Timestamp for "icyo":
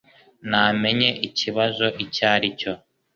2.03-2.25